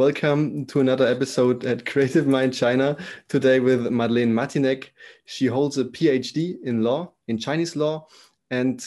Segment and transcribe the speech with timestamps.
[0.00, 2.96] Welcome to another episode at Creative Mind China.
[3.28, 4.92] Today with Madeleine Matinek.
[5.26, 8.06] She holds a PhD in law, in Chinese law,
[8.50, 8.82] and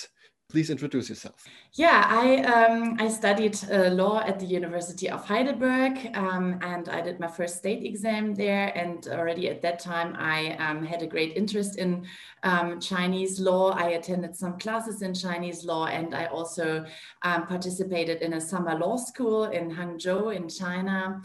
[0.54, 1.36] please introduce yourself.
[1.74, 2.26] Yeah, I
[2.56, 7.28] um, I studied uh, law at the University of Heidelberg, um, and I did my
[7.28, 8.66] first state exam there.
[8.78, 12.06] And already at that time, I um, had a great interest in
[12.44, 13.72] um, Chinese law.
[13.72, 16.86] I attended some classes in Chinese law, and I also
[17.24, 21.20] um, participated in a summer law school in Hangzhou in China.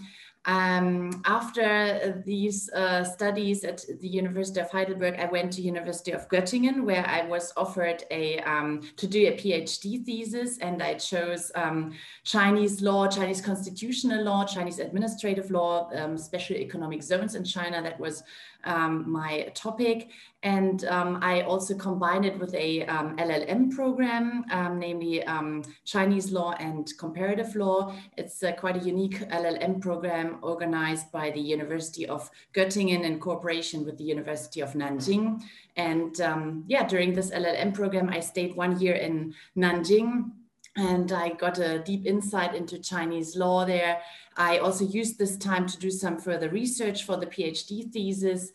[0.45, 6.29] Um, after these uh, studies at the University of Heidelberg, I went to University of
[6.29, 11.53] Göttingen, where I was offered a um, to do a PhD thesis, and I chose
[11.55, 11.93] um,
[12.25, 17.83] Chinese law, Chinese constitutional law, Chinese administrative law, um, special economic zones in China.
[17.83, 18.23] That was
[18.65, 20.11] um, my topic.
[20.45, 26.31] And um, I also combined it with a um, LLM program, um, namely um, Chinese
[26.31, 27.93] law and comparative law.
[28.17, 33.85] It's uh, quite a unique LLM program organized by the University of Göttingen in cooperation
[33.85, 35.43] with the University of Nanjing.
[35.77, 40.31] And um, yeah, during this LLM program, I stayed one year in Nanjing
[40.79, 44.01] and I got a deep insight into Chinese law there.
[44.37, 48.53] I also used this time to do some further research for the PhD thesis.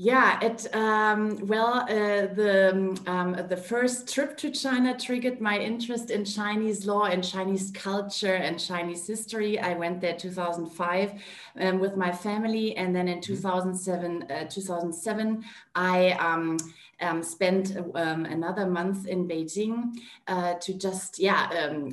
[0.00, 6.12] Yeah, it um, well, uh, the um, the first trip to China triggered my interest
[6.12, 9.58] in Chinese law and Chinese culture and Chinese history.
[9.58, 11.20] I went there 2005
[11.58, 13.34] um, with my family, and then in mm-hmm.
[13.34, 16.12] 2007, uh, 2007, I
[17.00, 21.92] um, spent um, another month in Beijing uh, to just, yeah, um,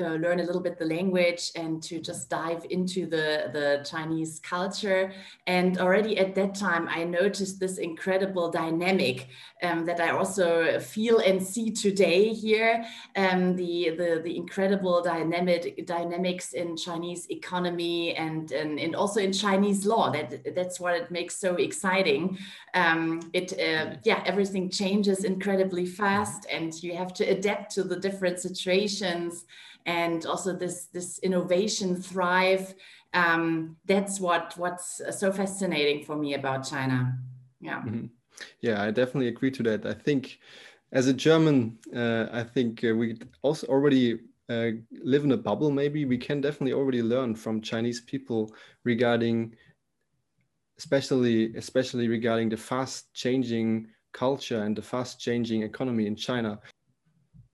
[0.00, 4.40] uh, learn a little bit the language and to just dive into the, the Chinese
[4.40, 5.12] culture.
[5.46, 9.28] And already at that time, I noticed this incredible dynamic
[9.62, 12.84] um, that I also feel and see today here.
[13.16, 19.32] Um, the, the, the incredible dynamic dynamics in Chinese economy and, and, and also in
[19.32, 20.10] Chinese law.
[20.10, 22.38] That, that's what it makes so exciting.
[22.74, 27.96] Um, it, uh, yeah, everything changes incredibly fast and you have to adapt to the
[27.96, 29.44] different situations
[29.86, 32.74] and also this this innovation thrive.
[33.12, 37.18] Um, that's what what's so fascinating for me about china.
[37.60, 37.82] Yeah.
[37.82, 38.06] Mm-hmm.
[38.60, 39.86] yeah i definitely agree to that.
[39.86, 40.38] I think
[40.92, 44.70] as a german uh, i think uh, we also already uh,
[45.02, 46.04] live in a bubble maybe.
[46.04, 48.54] We can definitely already learn from chinese people
[48.84, 49.54] regarding
[50.78, 56.58] especially especially regarding the fast changing culture and the fast changing economy in China.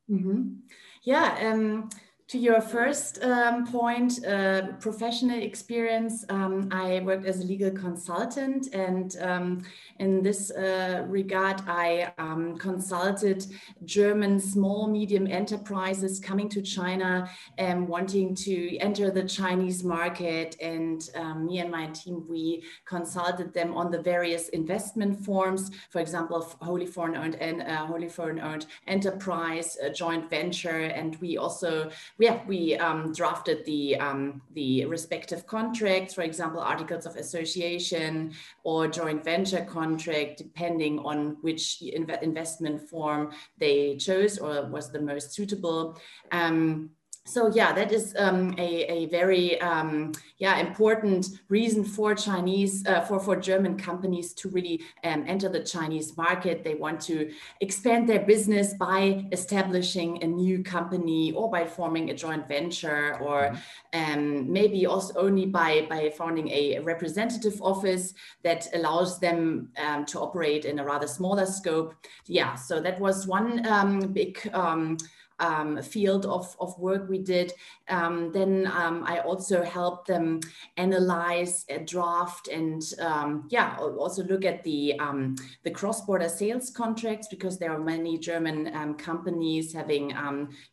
[0.08, 0.42] Mm-hmm.
[1.02, 1.50] Yeah.
[1.52, 1.88] Um,
[2.30, 8.72] to your first um, point, uh, professional experience, um, I worked as a legal consultant,
[8.72, 9.62] and um,
[9.98, 13.46] in this uh, regard, I um, consulted
[13.84, 20.54] German small medium enterprises coming to China and wanting to enter the Chinese market.
[20.60, 26.00] And um, me and my team, we consulted them on the various investment forms, for
[26.00, 31.90] example, wholly foreign owned and uh, wholly foreign owned enterprise, joint venture, and we also
[32.20, 38.32] yeah, we um, drafted the, um, the respective contracts, for example, articles of association
[38.62, 45.00] or joint venture contract, depending on which inv investment form they chose or was the
[45.00, 45.98] most suitable.
[46.30, 46.90] Um,
[47.30, 53.02] so yeah, that is um, a, a very um, yeah important reason for Chinese uh,
[53.02, 56.64] for for German companies to really um, enter the Chinese market.
[56.64, 57.30] They want to
[57.60, 63.52] expand their business by establishing a new company or by forming a joint venture or
[63.94, 64.20] mm-hmm.
[64.20, 70.18] um, maybe also only by by founding a representative office that allows them um, to
[70.18, 71.94] operate in a rather smaller scope.
[72.26, 74.50] Yeah, so that was one um, big
[75.40, 77.52] um, field of, of work we did.
[77.88, 80.40] Um, then um, I also helped them
[80.76, 85.34] analyze, a draft, and um, yeah, also look at the um,
[85.64, 90.14] the cross-border sales contracts because there are many German um, companies having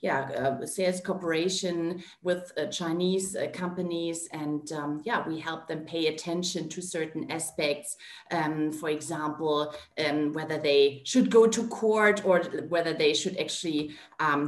[0.01, 4.71] yeah uh, sales cooperation with uh, Chinese uh, companies, and
[5.03, 7.97] yeah, we help them pay attention to certain aspects.
[8.79, 9.73] for example,
[10.33, 13.95] whether they should go to court or whether they should actually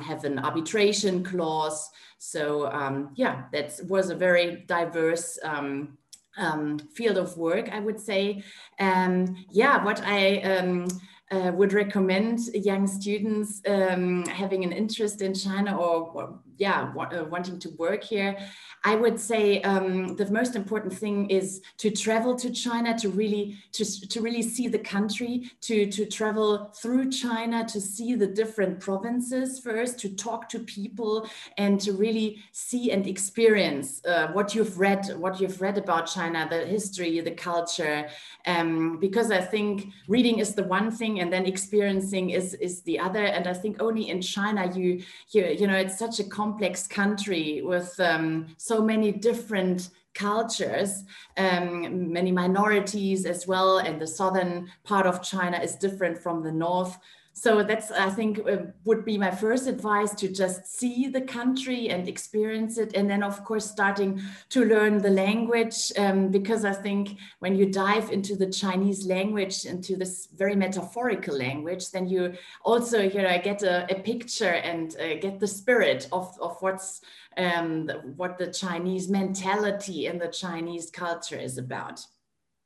[0.09, 1.89] have an arbitration clause.
[2.17, 5.97] So um, yeah, that was a very diverse um,
[6.37, 8.43] um, field of work, I would say.
[8.79, 10.87] Um, yeah, what I um,
[11.31, 17.23] uh, would recommend young students um, having an interest in China or, or yeah, uh,
[17.23, 18.37] wanting to work here,
[18.83, 23.57] I would say um, the most important thing is to travel to China to really
[23.71, 28.79] to, to really see the country, to to travel through China to see the different
[28.81, 34.79] provinces first, to talk to people, and to really see and experience uh, what you've
[34.79, 38.07] read, what you've read about China, the history, the culture.
[38.45, 42.99] Um, because I think reading is the one thing, and then experiencing is is the
[42.99, 43.23] other.
[43.25, 46.48] And I think only in China you you you know it's such a complex
[46.89, 51.03] country with um, so many different cultures,
[51.37, 56.51] um, many minorities as well, and the southern part of China is different from the
[56.51, 56.97] north
[57.39, 61.89] so that's i think uh, would be my first advice to just see the country
[61.89, 66.73] and experience it and then of course starting to learn the language um, because i
[66.73, 72.33] think when you dive into the chinese language into this very metaphorical language then you
[72.65, 77.01] also you know get a, a picture and uh, get the spirit of, of what's
[77.37, 82.05] um, what the chinese mentality and the chinese culture is about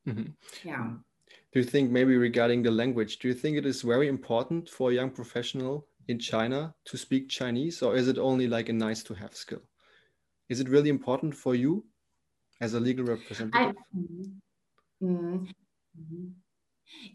[0.07, 0.29] mm-hmm.
[0.63, 0.93] yeah
[1.53, 4.91] do you think maybe regarding the language do you think it is very important for
[4.91, 9.03] a young professional in china to speak chinese or is it only like a nice
[9.03, 9.61] to have skill?
[10.49, 11.85] Is it really important for you
[12.59, 13.75] as a legal representative?
[13.93, 14.41] I, mm,
[15.01, 16.33] mm,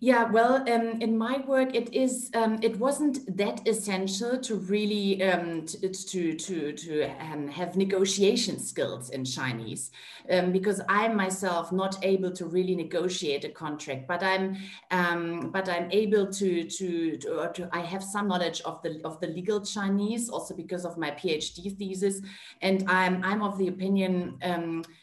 [0.01, 2.31] yeah, well, um, in my work, it is.
[2.35, 8.61] Um, it wasn't that essential to really um, to to to, to um, have negotiation
[8.61, 9.91] skills in Chinese,
[10.31, 14.07] um, because I'm myself not able to really negotiate a contract.
[14.07, 14.57] But I'm
[14.91, 19.19] um, but I'm able to to, to, to I have some knowledge of the of
[19.21, 22.21] the legal Chinese, also because of my PhD thesis,
[22.63, 24.39] and I'm I'm of the opinion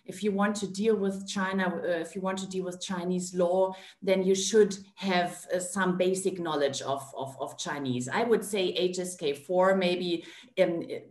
[0.06, 3.34] if you want to deal with China, uh, if you want to deal with Chinese
[3.34, 4.65] law, then you should
[4.96, 8.08] have uh, some basic knowledge of, of, of, Chinese.
[8.08, 10.26] I would say HSK4 maybe
[10.56, 11.02] in,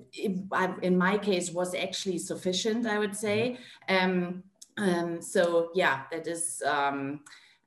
[0.82, 3.58] in my case was actually sufficient, I would say.
[3.88, 4.42] Um,
[4.76, 7.20] um, so yeah, that is, um,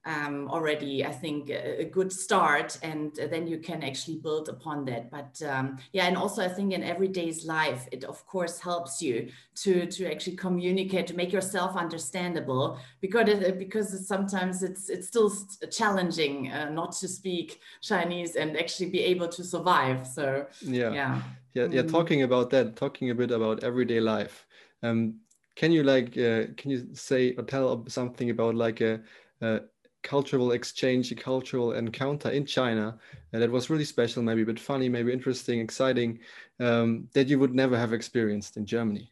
[0.07, 2.79] um, already, I think, a, a, good start.
[2.81, 5.11] And then you can actually build upon that.
[5.11, 9.29] But um, yeah, and also I think in everyday's life, it of course helps you
[9.55, 15.31] to, to actually communicate, to make yourself understandable because, it, because sometimes it's, it's still
[15.71, 20.07] challenging uh, not to speak Chinese and actually be able to survive.
[20.07, 21.21] So yeah, yeah,
[21.53, 21.67] yeah.
[21.69, 21.91] yeah mm.
[21.91, 24.45] Talking about that, talking a bit about everyday life.
[24.83, 25.15] Um,
[25.57, 29.01] can you like, uh, can you say or tell something about like a,
[29.41, 29.61] a
[30.07, 32.97] cultural exchange, a cultural encounter in China
[33.31, 36.19] that was really special, maybe a bit funny, maybe interesting, exciting,
[36.59, 39.11] um, that you would never have experienced in Germany?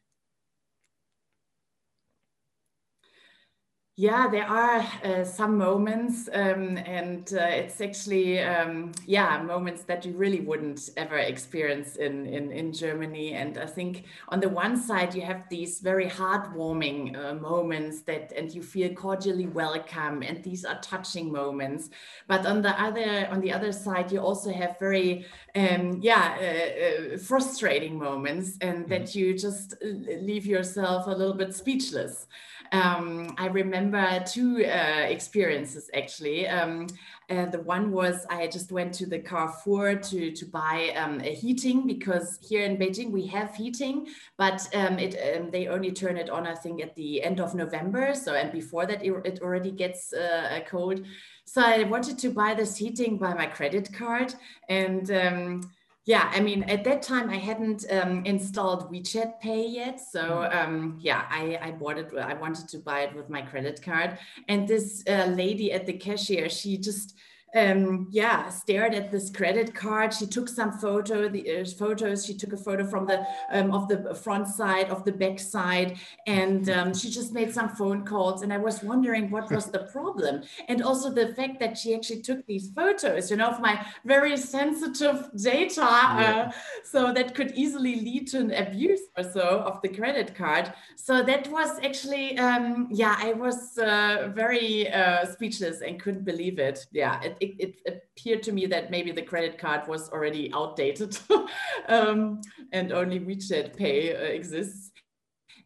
[3.97, 10.05] Yeah, there are uh, some moments, um, and uh, it's actually um, yeah moments that
[10.05, 13.35] you really wouldn't ever experience in, in in Germany.
[13.35, 18.33] And I think on the one side you have these very heartwarming uh, moments that,
[18.35, 21.89] and you feel cordially welcome, and these are touching moments.
[22.27, 25.25] But on the other on the other side, you also have very
[25.55, 28.89] um, yeah uh, uh, frustrating moments, and mm-hmm.
[28.89, 29.87] that you just uh,
[30.19, 32.27] leave yourself a little bit speechless.
[32.71, 36.47] Um, I remember two uh, experiences actually.
[36.47, 36.87] Um,
[37.29, 41.33] uh, the one was I just went to the Carrefour to, to buy um, a
[41.33, 44.07] heating because here in Beijing we have heating,
[44.37, 47.55] but um, it um, they only turn it on I think at the end of
[47.55, 48.13] November.
[48.13, 51.05] So and before that it, it already gets uh, cold.
[51.45, 54.33] So I wanted to buy this heating by my credit card
[54.67, 55.61] and um,
[56.05, 59.99] yeah, I mean, at that time I hadn't um, installed WeChat Pay yet.
[59.99, 60.57] So mm-hmm.
[60.57, 62.13] um, yeah, I, I bought it.
[62.15, 64.19] I wanted to buy it with my credit card.
[64.47, 67.17] And this uh, lady at the cashier, she just
[67.55, 70.13] um, yeah, stared at this credit card.
[70.13, 72.25] She took some photo, the uh, photos.
[72.25, 75.97] She took a photo from the um, of the front side, of the back side,
[76.27, 78.41] and um, she just made some phone calls.
[78.41, 82.21] And I was wondering what was the problem, and also the fact that she actually
[82.21, 86.49] took these photos, you know, of my very sensitive data, yeah.
[86.49, 86.51] uh,
[86.83, 90.73] so that could easily lead to an abuse or so of the credit card.
[90.95, 96.59] So that was actually, um, yeah, I was uh, very uh, speechless and couldn't believe
[96.59, 96.85] it.
[96.91, 101.17] Yeah, it, it, it, appeared to me that maybe the credit card was already outdated
[101.87, 104.91] um, and only WeChat Pay uh, exists.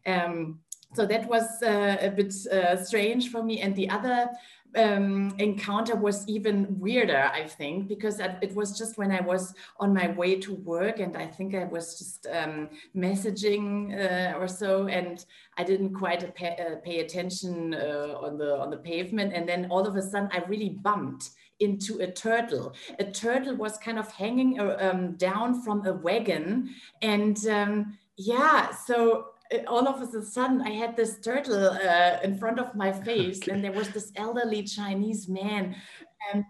[0.06, 0.60] Um,
[0.94, 3.60] so that was uh, a bit uh, strange for me.
[3.60, 4.28] And the other
[4.76, 9.92] um, encounter was even weirder, I think, because it was just when I was on
[9.94, 14.86] my way to work, and I think I was just um, messaging uh, or so,
[14.86, 15.24] and
[15.58, 19.66] I didn't quite pay, uh, pay attention uh, on the on the pavement, and then
[19.70, 21.30] all of a sudden I really bumped
[21.60, 22.74] into a turtle.
[22.98, 26.74] A turtle was kind of hanging uh, um, down from a wagon.
[27.02, 32.38] And um, yeah, so uh, all of a sudden I had this turtle uh, in
[32.38, 33.52] front of my face, okay.
[33.52, 35.76] and there was this elderly Chinese man
[36.32, 36.44] um,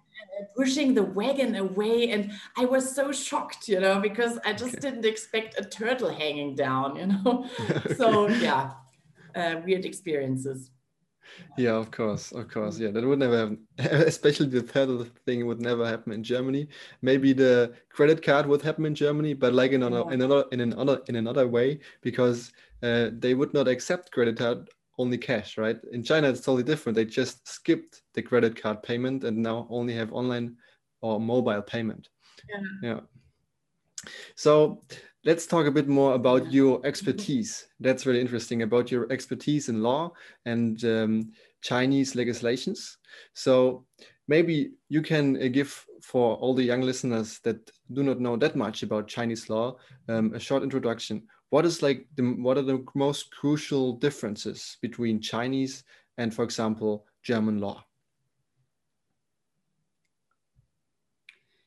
[0.57, 4.90] pushing the wagon away, and I was so shocked, you know, because I just okay.
[4.90, 7.47] didn't expect a turtle hanging down, you know.
[7.61, 7.95] okay.
[7.95, 8.73] So yeah,
[9.35, 10.71] uh, weird experiences.
[11.56, 12.78] Yeah, of course, of course.
[12.78, 13.66] Yeah, that would never happen.
[13.78, 16.68] Especially the turtle thing would never happen in Germany.
[17.02, 20.14] Maybe the credit card would happen in Germany, but like in another, yeah.
[20.14, 24.68] in another, in another, in another way, because uh, they would not accept credit card
[24.99, 25.78] only cash, right?
[25.92, 26.96] In China, it's totally different.
[26.96, 30.56] They just skipped the credit card payment and now only have online
[31.00, 32.08] or mobile payment.
[32.49, 32.60] Yeah.
[32.82, 33.00] yeah.
[34.34, 34.82] So
[35.24, 37.66] let's talk a bit more about your expertise.
[37.80, 40.12] That's really interesting about your expertise in law
[40.46, 42.98] and um, Chinese legislations.
[43.34, 43.84] So
[44.28, 48.56] maybe you can uh, give for all the young listeners that do not know that
[48.56, 49.76] much about Chinese law
[50.08, 55.20] um, a short introduction what is like the what are the most crucial differences between
[55.20, 55.84] Chinese
[56.16, 57.84] and, for example, German law?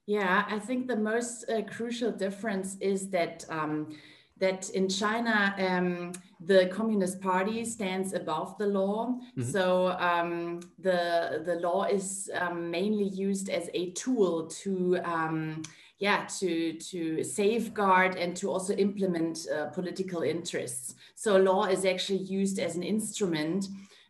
[0.05, 3.95] Yeah, I think the most uh, crucial difference is that um,
[4.37, 9.17] that in China um, the Communist Party stands above the law.
[9.37, 9.43] Mm-hmm.
[9.43, 15.63] So um, the the law is um, mainly used as a tool to um,
[15.99, 22.23] yeah to to safeguard and to also implement uh, political interests so law is actually
[22.39, 23.67] used as an instrument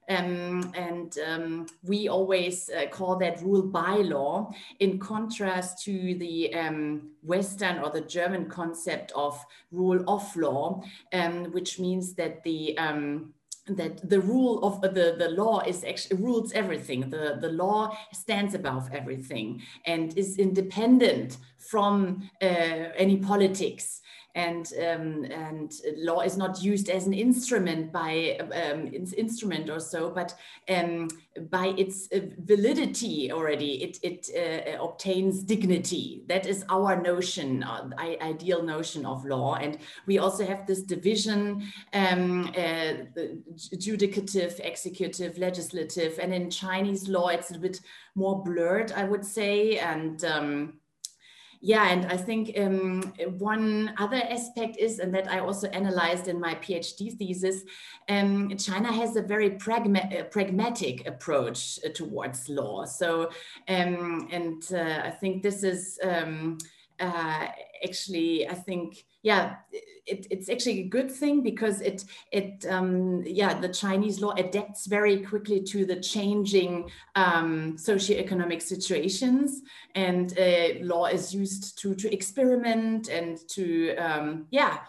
[0.09, 6.53] um, and um, we always uh, call that rule by law in contrast to the
[6.53, 10.83] um, Western or the German concept of rule of law,
[11.13, 13.33] um, which means that the um,
[13.65, 17.09] that the rule of the, the law is actually rules everything.
[17.09, 22.45] The, the law stands above everything and is independent from uh,
[22.97, 24.01] any politics
[24.35, 30.09] and um, and law is not used as an instrument by um, instrument or so,
[30.09, 30.33] but
[30.69, 31.07] um,
[31.51, 36.23] by its uh, validity already, it it uh, obtains dignity.
[36.27, 41.71] That is our notion, uh, ideal notion of law, and we also have this division:
[41.93, 43.05] um, uh,
[43.75, 47.79] judicative, executive, legislative, and in Chinese law, it's a bit
[48.15, 50.73] more blurred, I would say, and um,
[51.65, 56.37] yeah, and I think um, one other aspect is, and that I also analyzed in
[56.37, 57.63] my PhD thesis,
[58.09, 62.83] um, China has a very pragma uh, pragmatic approach uh, towards law.
[62.83, 63.29] So,
[63.69, 66.57] um, and uh, I think this is um,
[66.99, 67.47] uh,
[67.83, 69.55] actually, I think, yeah,
[70.05, 74.85] it, it's actually a good thing because it, it, um, yeah, the Chinese law adapts
[74.85, 79.61] very quickly to the changing um, socioeconomic situations,
[79.95, 84.79] and uh, law is used to to experiment and to, um, yeah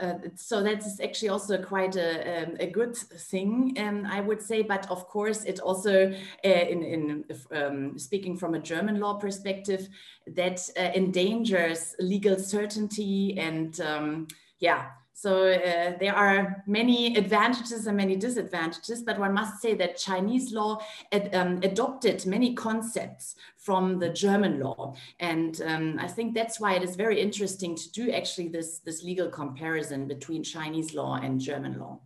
[0.00, 4.62] uh, so that's actually also quite a, um, a good thing, um, I would say.
[4.62, 6.12] But of course, it also,
[6.44, 9.88] uh, in, in um, speaking from a German law perspective,
[10.28, 14.28] that uh, endangers legal certainty and um,
[14.60, 19.98] yeah, so uh, there are many advantages and many disadvantages, but one must say that
[19.98, 20.78] Chinese law
[21.12, 24.94] ad, um, adopted many concepts from the German law.
[25.18, 29.02] And um, I think that's why it is very interesting to do actually this, this
[29.02, 32.00] legal comparison between Chinese law and German law.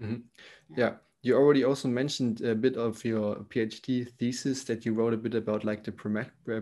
[0.00, 0.22] Mm -hmm.
[0.70, 0.78] yeah.
[0.78, 0.94] yeah.
[1.22, 5.34] You already also mentioned a bit of your PhD thesis that you wrote a bit
[5.34, 5.92] about like the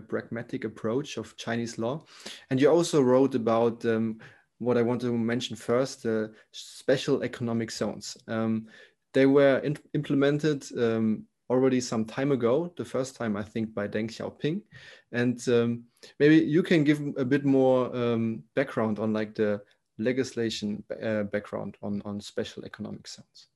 [0.09, 2.03] pragmatic approach of Chinese law.
[2.49, 4.17] And you also wrote about um,
[4.59, 8.17] what I want to mention first, the special economic zones.
[8.27, 8.67] Um,
[9.13, 9.61] they were
[9.93, 14.61] implemented um, already some time ago, the first time I think by Deng Xiaoping.
[15.11, 15.83] And um,
[16.19, 19.61] maybe you can give a bit more um, background on like the
[19.97, 23.47] legislation uh, background on, on special economic zones.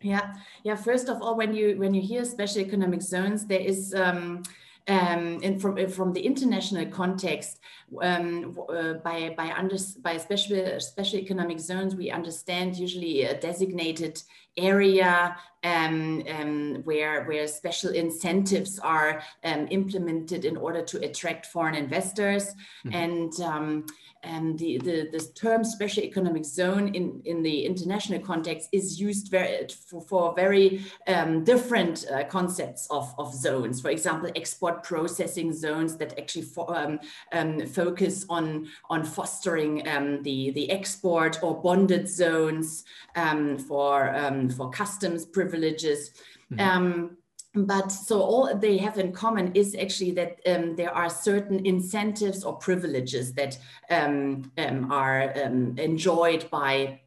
[0.00, 0.76] Yeah, yeah.
[0.76, 4.42] First of all, when you when you hear special economic zones, there is um,
[4.88, 7.60] um, in, from, uh, from the international context,
[8.02, 14.22] um, uh, by by, under, by special special economic zones, we understand usually designated
[14.56, 21.74] area um, um, where where special incentives are um, implemented in order to attract foreign
[21.74, 23.02] investors, mm -hmm.
[23.02, 23.84] and um,
[24.24, 29.30] and the, the, the term special economic zone in, in the international context is used
[29.30, 33.80] very, for, for very um, different uh, concepts of, of zones.
[33.80, 36.98] For example, export processing zones that actually for, um,
[37.32, 42.84] um, focus on, on fostering um, the, the export or bonded zones
[43.16, 44.14] um, for,
[44.50, 46.10] um, for customs privileges.
[46.50, 47.16] Mm -hmm
[47.54, 52.42] but so all they have in common is actually that um, there are certain incentives
[52.42, 53.56] or privileges that
[53.90, 57.00] um, um, are um, enjoyed by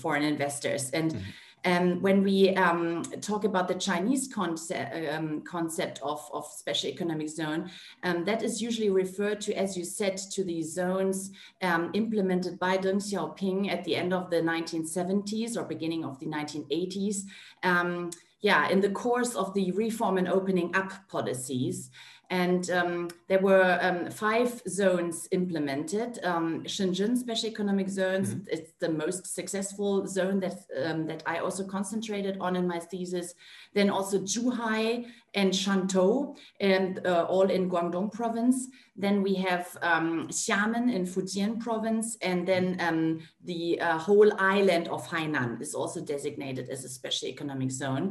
[0.00, 1.22] foreign investors and mm-hmm.
[1.64, 7.28] Um, when we um, talk about the Chinese concept, um, concept of, of special economic
[7.28, 7.70] zone,
[8.02, 11.30] um, that is usually referred to, as you said, to the zones
[11.62, 16.26] um, implemented by Deng Xiaoping at the end of the 1970s or beginning of the
[16.26, 17.22] 1980s
[17.62, 18.10] um,
[18.42, 21.90] yeah, in the course of the reform and opening up policies.
[22.32, 26.18] And um, there were um, five zones implemented.
[26.24, 28.54] Um, Shenzhen Special Economic Zones, mm -hmm.
[28.54, 33.34] it's the most successful zone that, um, that I also concentrated on in my thesis.
[33.74, 38.56] Then also Zhuhai and Shantou, and uh, all in Guangdong province.
[39.04, 43.20] Then we have um, Xiamen in Fujian province, and then um,
[43.50, 48.06] the uh, whole island of Hainan is also designated as a special economic zone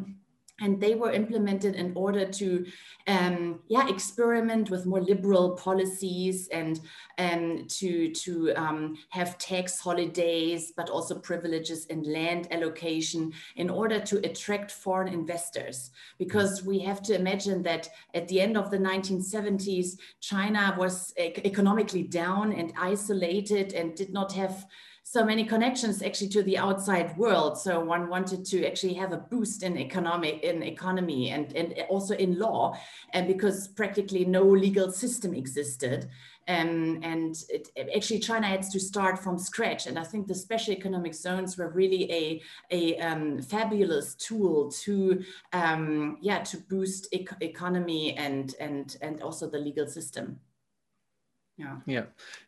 [0.60, 2.66] and they were implemented in order to
[3.08, 6.80] um, yeah experiment with more liberal policies and
[7.18, 14.00] um, to to um, have tax holidays but also privileges in land allocation in order
[14.00, 15.92] to attract foreign investors.
[16.18, 22.04] Because we have to imagine that at the end of the 1970s China was economically
[22.04, 24.66] down and isolated and did not have
[25.12, 27.60] so many connections actually to the outside world.
[27.60, 32.16] So one wanted to actually have a boost in economic in economy and, and also
[32.16, 32.78] in law,
[33.10, 36.08] and because practically no legal system existed.
[36.48, 39.86] Um, and it, actually China had to start from scratch.
[39.86, 42.42] And I think the special economic zones were really a,
[42.72, 49.50] a um, fabulous tool to, um, yeah, to boost e economy and, and, and also
[49.50, 50.40] the legal system
[51.62, 51.78] yeah.
[51.86, 52.06] Yeah.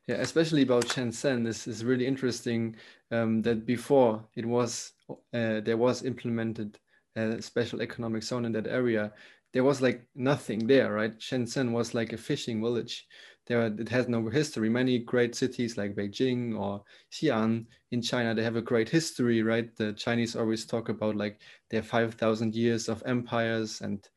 [0.07, 2.75] Yeah especially about shenzhen this is really interesting
[3.11, 6.79] um, that before it was uh, there was implemented
[7.15, 9.13] a special economic zone in that area.
[9.53, 11.17] There was like nothing there right?
[11.19, 13.07] Shenzhen was like a fishing village.
[13.45, 14.69] There it has no history.
[14.69, 19.75] Many great cities like beijing or xi'an in china they have a great history right?
[19.75, 21.39] The chinese always talk about like
[21.69, 24.07] their 5000 years of empires and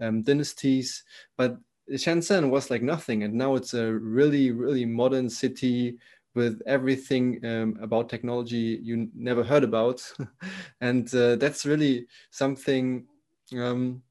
[0.00, 1.02] um, dynasties.
[1.36, 1.58] But
[1.92, 5.98] Shenzhen was like nothing, and now it's a really, really modern city
[6.34, 10.02] with everything um, about technology you never heard about,
[10.80, 13.06] and uh, that's really something
[13.56, 14.02] um,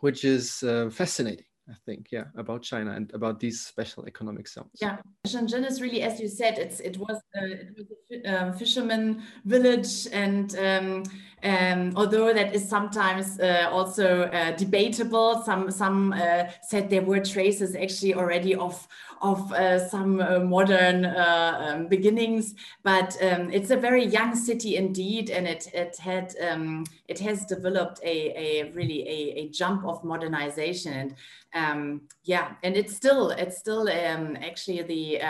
[0.00, 1.44] which is uh, fascinating.
[1.70, 4.70] I think, yeah, about China and about these special economic zones.
[4.80, 7.86] Yeah, Shenzhen is really, as you said, it's it was a, it was
[8.24, 11.04] a uh, fisherman village, and um,
[11.42, 17.20] um, although that is sometimes uh, also uh, debatable, some some uh, said there were
[17.20, 18.86] traces actually already of
[19.22, 25.30] of uh, some uh, modern um, beginnings, but um, it's a very young city indeed,
[25.30, 30.02] and it it had um, it has developed a, a really a, a jump of
[30.04, 30.92] modernization.
[30.92, 31.14] And
[31.52, 35.20] um, yeah, and it's still it's still um, actually the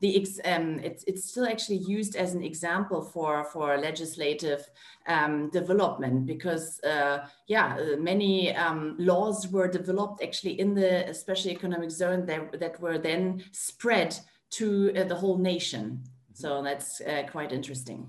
[0.00, 4.68] the it's it's still actually used as an example for for legislative
[5.06, 11.50] um, development because uh, yeah, uh, many um, laws were developed actually in the special
[11.50, 14.18] economic zone that that were then spread
[14.50, 16.02] to uh, the whole nation.
[16.34, 18.06] So that's uh, quite interesting.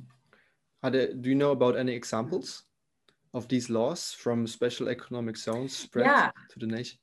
[0.82, 2.64] There, do you know about any examples
[3.34, 6.32] of these laws from special economic zones spread yeah.
[6.50, 7.00] to the nation?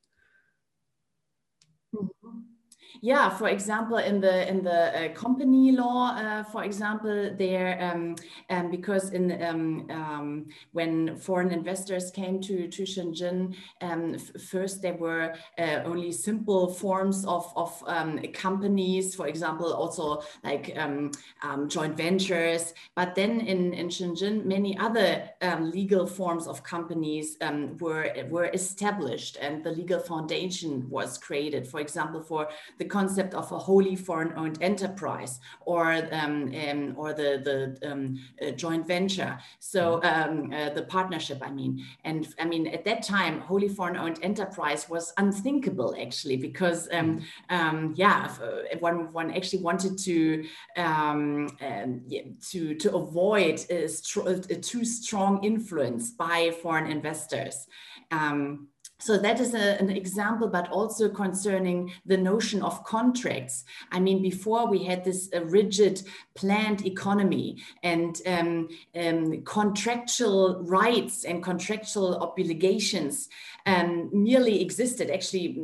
[3.01, 8.17] Yeah, for example, in the in the uh, company law, uh, for example, there um,
[8.51, 14.95] um, because in um, um when foreign investors came to to Shenzhen, um, first there
[14.95, 20.77] were uh, only simple forms of of um, companies, for example, also like
[21.69, 22.75] joint ventures.
[22.97, 27.37] But then in in Shenzhen, many other legal forms of companies
[27.79, 31.67] were were established, and the legal foundation was created.
[31.67, 32.49] For example, for
[32.81, 38.19] the concept of a wholly foreign owned enterprise or um, um, or the the um,
[38.43, 40.53] uh, joint venture so mm-hmm.
[40.53, 44.19] um, uh, the partnership i mean and i mean at that time wholly foreign owned
[44.23, 47.57] enterprise was unthinkable actually because um, mm-hmm.
[47.57, 50.43] um, yeah uh, one one actually wanted to
[52.51, 53.85] to to avoid a,
[54.27, 57.67] a, too strong influence by foreign investors
[58.11, 58.69] um,
[59.01, 63.65] so that is a, an example, but also concerning the notion of contracts.
[63.91, 66.03] I mean, before we had this uh, rigid
[66.35, 73.29] planned economy and um, um, contractual rights and contractual obligations
[73.67, 75.11] um, merely existed.
[75.11, 75.59] Actually,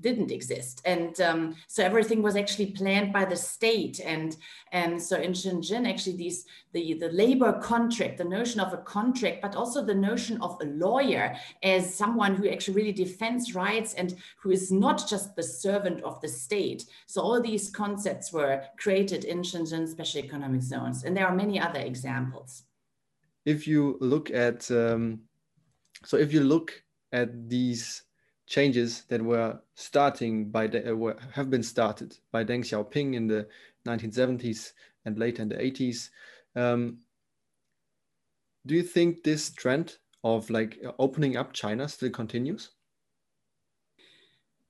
[0.00, 0.82] didn't exist.
[0.84, 4.00] And um, so everything was actually planned by the state.
[4.04, 4.36] And,
[4.72, 9.42] and so in Shenzhen, actually these, the, the labor contract, the notion of a contract,
[9.42, 14.16] but also the notion of a lawyer as someone who actually really defends rights and
[14.40, 16.84] who is not just the servant of the state.
[17.06, 21.04] So all these concepts were created in Shenzhen special economic zones.
[21.04, 22.62] And there are many other examples.
[23.44, 25.20] If you look at, um,
[26.04, 26.82] so if you look
[27.12, 28.02] at these
[28.46, 33.46] changes that were starting by uh, were, have been started by Deng Xiaoping in the
[33.86, 34.72] 1970s
[35.04, 36.10] and later in the 80s.
[36.54, 36.98] Um,
[38.66, 42.70] do you think this trend of like opening up China still continues?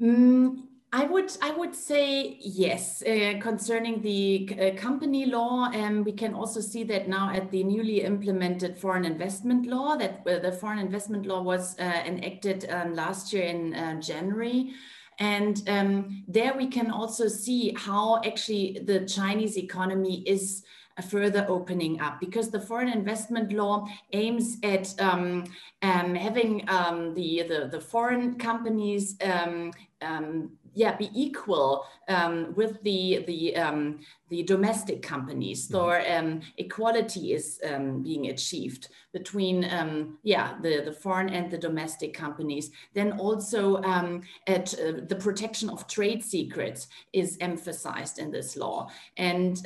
[0.01, 0.65] Mm,
[0.97, 3.03] I would I would say yes.
[3.03, 7.63] Uh, concerning the uh, company law, um, we can also see that now at the
[7.65, 9.97] newly implemented foreign investment law.
[9.97, 14.73] That uh, the foreign investment law was uh, enacted um, last year in uh, January.
[15.19, 20.65] And um, there we can also see how actually the Chinese economy is
[21.11, 25.45] further opening up because the foreign investment law aims at um,
[25.83, 32.81] um, having um, the, the, the foreign companies um, um, yeah be equal um, with
[32.83, 35.69] the the um, the domestic companies.
[35.69, 36.27] So mm-hmm.
[36.27, 42.12] um, equality is um, being achieved between um, yeah the the foreign and the domestic
[42.15, 42.71] companies.
[42.93, 48.91] Then also um, at uh, the protection of trade secrets is emphasized in this law.
[49.17, 49.57] And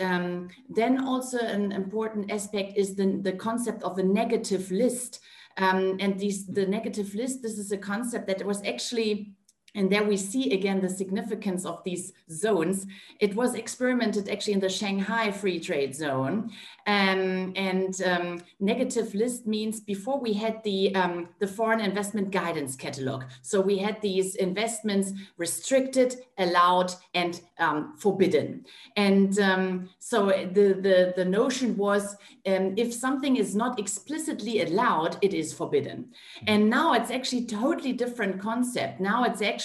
[0.68, 5.20] then also an important aspect is the the concept of a negative list.
[5.56, 9.34] And these the negative list this is a concept that was actually
[9.74, 12.86] and there we see again the significance of these zones.
[13.20, 16.50] It was experimented actually in the Shanghai Free Trade Zone.
[16.86, 22.74] Um, and um, negative list means before we had the, um, the foreign investment guidance
[22.74, 23.24] catalog.
[23.42, 28.64] So we had these investments restricted, allowed, and um, forbidden.
[28.96, 35.16] And um, so the, the, the notion was um, if something is not explicitly allowed,
[35.20, 36.08] it is forbidden.
[36.46, 39.00] And now it's actually totally different concept.
[39.00, 39.59] Now it's actually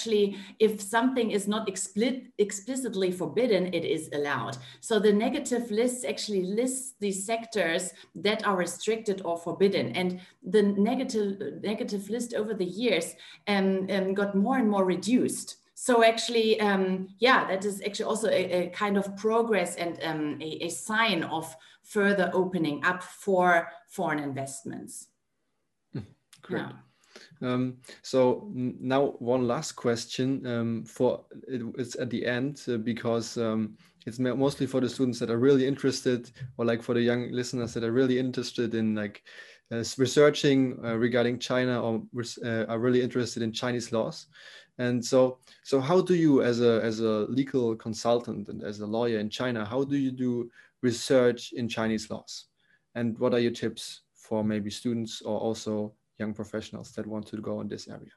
[0.58, 4.56] if something is not explicit, explicitly forbidden, it is allowed.
[4.80, 9.92] So the negative list actually lists these sectors that are restricted or forbidden.
[9.92, 13.14] And the negative, negative list over the years
[13.48, 15.56] um, um, got more and more reduced.
[15.74, 20.38] So actually, um, yeah, that is actually also a, a kind of progress and um,
[20.40, 25.08] a, a, sign of further opening up for foreign investments.
[25.92, 26.00] Hmm,
[26.40, 26.60] great.
[26.60, 26.72] Yeah.
[27.42, 33.36] Um, so now one last question um, for it, it's at the end uh, because
[33.36, 37.30] um, it's mostly for the students that are really interested or like for the young
[37.32, 39.22] listeners that are really interested in like
[39.72, 42.02] uh, researching uh, regarding China or
[42.44, 44.26] uh, are really interested in Chinese laws.
[44.78, 48.86] And so, so how do you, as a as a legal consultant and as a
[48.86, 50.50] lawyer in China, how do you do
[50.82, 52.46] research in Chinese laws?
[52.94, 57.36] And what are your tips for maybe students or also young professionals that want to
[57.38, 58.12] go in this area?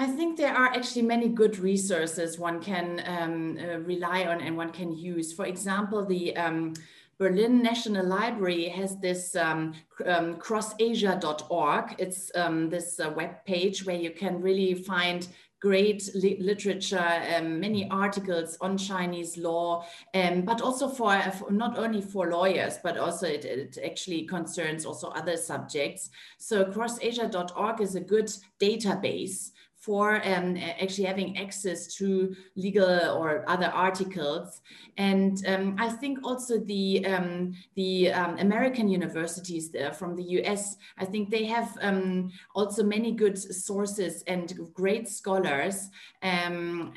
[0.00, 4.56] I think there are actually many good resources one can um, uh, rely on and
[4.56, 5.32] one can use.
[5.32, 6.74] For example, the um,
[7.18, 9.74] Berlin National Library has this um,
[10.06, 11.96] um, crossasia.org.
[11.98, 15.26] It's um, this uh, web page where you can really find
[15.60, 21.78] great li literature, um, many articles on Chinese law, um, but also for, for, not
[21.78, 26.10] only for lawyers, but also it, it, actually concerns also other subjects.
[26.38, 29.50] So crossasia.org is a good database
[29.88, 34.60] for um, actually having access to legal or other articles.
[34.98, 41.06] And um, I think also the, um, the um, American universities from the US, I
[41.06, 45.88] think they have um, also many good sources and great scholars.
[46.22, 46.92] Um,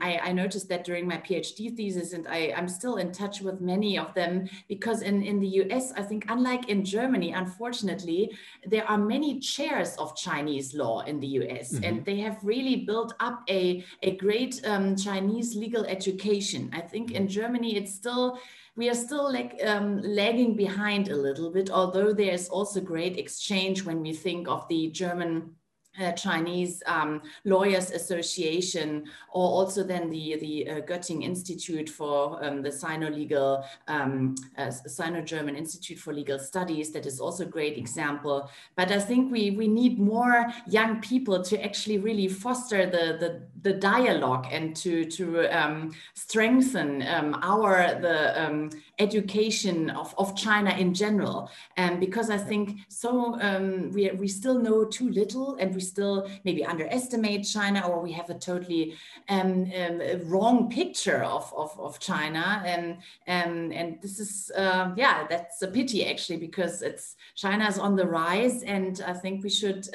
[0.00, 3.62] I, I, noticed that during my PhD thesis, and I, I'm still in touch with
[3.62, 8.30] many of them because in, in the US, I think unlike in Germany, unfortunately,
[8.66, 11.88] there are many chairs of Chinese law in the US, mm -hmm.
[11.88, 16.70] and they have have really built up a, a great um, Chinese legal education.
[16.72, 18.38] I think in Germany, it's still,
[18.76, 23.84] we are still like um, lagging behind a little bit, although there's also great exchange
[23.84, 25.54] when we think of the German
[26.00, 32.62] uh, Chinese um, Lawyers Association, or also then the, the uh, Göttingen Institute for um,
[32.62, 36.92] the Sino-Legal, um, uh, Sino-German Institute for Legal Studies.
[36.92, 38.48] That is also a great example.
[38.76, 43.42] But I think we, we need more young people to actually really foster the, the,
[43.62, 50.70] the dialogue and to to um, strengthen um, our the um, education of, of China
[50.70, 51.50] in general.
[51.76, 56.28] And because I think so, um, we we still know too little, and we still
[56.44, 58.94] maybe underestimate China, or we have a totally
[59.28, 62.62] um, um, wrong picture of, of, of China.
[62.64, 67.78] And and and this is uh, yeah, that's a pity actually because it's China is
[67.78, 69.88] on the rise, and I think we should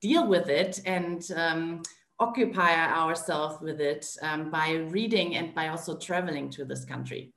[0.00, 1.22] deal with it and
[2.18, 7.32] occupy ourselves with it um, by reading and by also traveling to this country.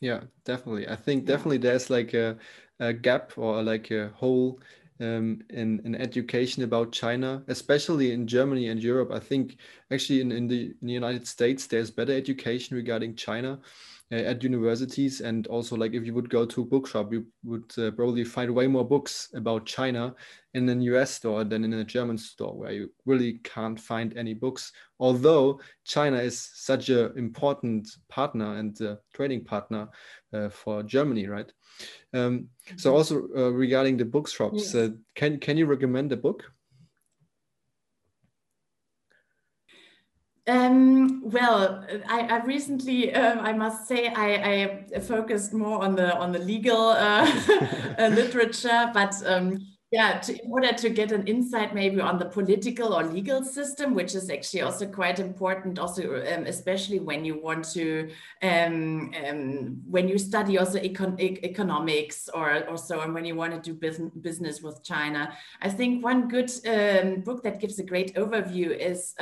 [0.00, 0.88] Yeah, definitely.
[0.88, 1.36] I think yeah.
[1.36, 2.38] definitely there's like a,
[2.78, 4.60] a, gap or like a hole
[4.98, 9.10] um, in, in education about China, especially in Germany and Europe.
[9.12, 9.58] I think
[9.90, 13.60] actually in, in, the, in the United States, there's better education regarding China.
[14.12, 17.72] Uh, at universities and also like if you would go to a bookshop you would
[17.78, 20.12] uh, probably find way more books about china
[20.54, 24.34] in an us store than in a german store where you really can't find any
[24.34, 29.88] books although china is such an important partner and uh, trading partner
[30.32, 31.52] uh, for germany right
[32.12, 32.96] um, so mm-hmm.
[32.96, 34.90] also uh, regarding the bookshops yes.
[35.14, 36.50] can can you recommend a book
[40.46, 46.16] Um, well, I, I recently, um, I must say, I, I, focused more on the
[46.16, 47.30] on the legal uh,
[47.98, 49.58] uh, literature, but um,
[49.92, 53.94] yeah, to, in order to get an insight maybe on the political or legal system,
[53.94, 58.10] which is actually also quite important, also um, especially when you want to
[58.42, 63.52] um, um, when you study also econ economics or or so, and when you want
[63.52, 65.32] to do business business with China.
[65.60, 66.50] I think one good
[67.24, 69.14] book that gives a great overview is.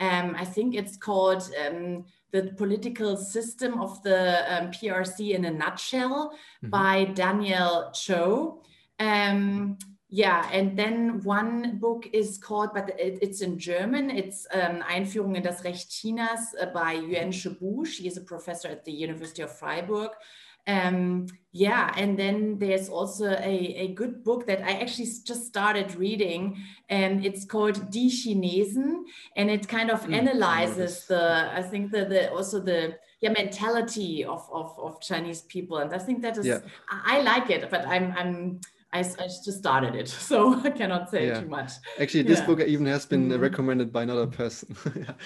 [0.00, 5.50] Um, I think it's called um, The Political System of the um, PRC in a
[5.50, 6.70] Nutshell mm-hmm.
[6.70, 8.62] by Daniel Cho.
[8.98, 9.78] Um,
[10.10, 14.08] yeah, and then one book is called, but it, it's in German.
[14.08, 17.84] It's um, Einführung in das Recht Chinas uh, by Yuanshi Bu.
[17.84, 20.10] She is a professor at the University of Freiburg.
[20.66, 25.94] Um, yeah, and then there's also a, a good book that I actually just started
[25.96, 31.90] reading, and it's called Die Chinesen, and it kind of mm, analyzes the, I think
[31.90, 36.36] the, the also the yeah mentality of, of, of Chinese people, and I think that
[36.36, 36.60] is yeah.
[36.90, 38.60] I, I like it, but I'm I'm
[38.92, 41.40] I, I just started it, so I cannot say yeah.
[41.40, 41.72] too much.
[42.00, 42.46] Actually, this yeah.
[42.46, 43.40] book even has been mm-hmm.
[43.40, 44.74] recommended by another person.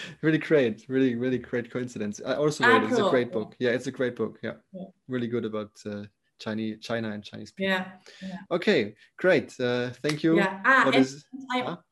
[0.23, 2.21] really great, really, really great coincidence.
[2.25, 2.91] I also read ah, it.
[2.91, 3.55] It's a great book.
[3.59, 4.39] Yeah, it's a great book.
[4.43, 4.85] Yeah, yeah.
[5.07, 6.03] really good about uh,
[6.41, 7.73] Chinese, China and Chinese people.
[7.73, 7.87] Yeah.
[8.21, 8.37] yeah.
[8.51, 9.59] Okay, great.
[9.61, 10.37] Uh, thank you.
[10.37, 10.61] Yeah.
[10.65, 11.83] Ah, and is, I also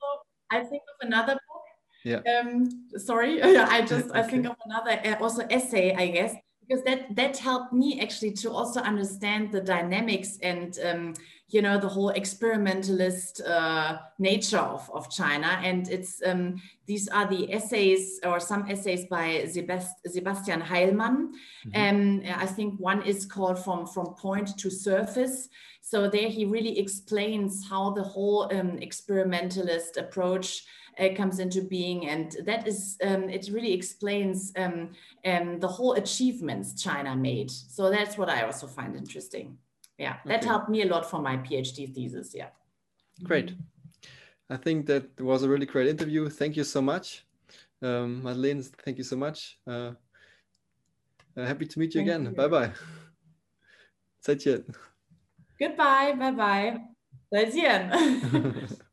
[0.50, 1.62] I think of another book.
[2.04, 2.20] Yeah.
[2.40, 3.38] Um, sorry.
[3.52, 4.18] yeah, I just okay.
[4.18, 6.35] I think of another uh, also essay, I guess,
[6.70, 10.78] because that that helped me actually to also understand the dynamics and.
[10.85, 11.14] Um,
[11.52, 17.26] you know the whole experimentalist uh, nature of, of China, and it's um, these are
[17.26, 21.33] the essays or some essays by Sebast- Sebastian Heilmann.
[21.66, 21.74] Mm-hmm.
[21.74, 25.48] Um, I think one is called from from point to surface.
[25.80, 30.64] So there he really explains how the whole um, experimentalist approach
[30.98, 32.09] uh, comes into being.
[32.09, 34.90] And that is, um, it really explains um,
[35.24, 37.50] um, the whole achievements China made.
[37.50, 39.59] So that's what I also find interesting.
[39.98, 40.46] Yeah, that okay.
[40.46, 42.33] helped me a lot for my PhD thesis.
[42.35, 42.48] Yeah.
[43.22, 43.53] Great.
[44.48, 46.29] I think that was a really great interview.
[46.29, 47.24] Thank you so much.
[47.83, 49.59] Um, Madeleine, thank you so much.
[49.66, 49.92] Uh,
[51.37, 52.24] uh, happy to meet you thank again.
[52.24, 52.31] You.
[52.33, 52.72] Bye bye.
[54.26, 54.74] Zaijian.
[55.59, 56.12] Goodbye.
[56.12, 56.81] Bye bye.
[57.33, 58.79] Zaijian.